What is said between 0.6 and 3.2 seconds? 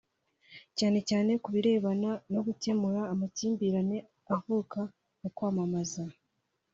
cyane cyane ku birebana no gukemura